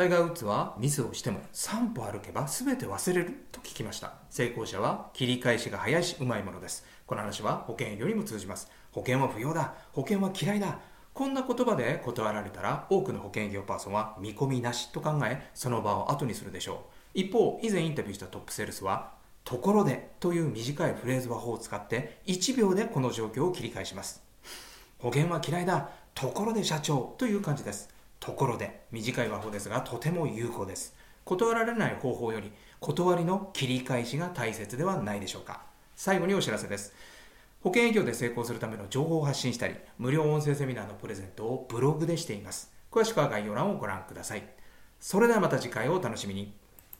[0.00, 4.14] タイガー・ウッズはミスをしても3歩歩けば全て忘れると聞きました。
[4.30, 6.86] 成功者は切り返しが早いしうまいものです。
[7.04, 8.70] この話は保険よりも通じます。
[8.92, 9.74] 保険は不要だ。
[9.92, 10.78] 保険は嫌いだ。
[11.12, 17.18] こんな言葉で断られたら多くの保険業パーソンは見込みなしと考えその場を後にするでしょう。
[17.18, 19.10] 一方以前インタビューしたトップセールスは
[19.44, 24.22] ところでという短いフレーズ和法を使って1秒でこの状況を切り返します。
[24.98, 25.90] 保険は嫌いだ。
[26.14, 27.99] ところで社長という感じです。
[28.20, 30.94] ところで短い和法ですがとても有効です。
[31.24, 35.62] 断られない方法より断りの切り返しが大切ではないでしょうか。
[35.96, 36.94] 最後にお知らせです。
[37.62, 42.72] 保険営業で成功するための情報を発信したり無料音声セミナーのプレゼントをブログでしています。
[42.90, 44.42] 詳しくは概要欄をご覧ください。
[44.98, 46.59] それではまた次回をお楽しみに。